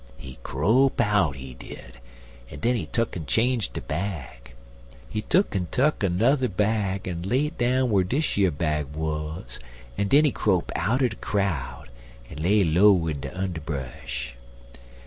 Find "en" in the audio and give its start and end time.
2.49-2.57, 7.07-7.21, 9.99-10.07, 12.31-12.41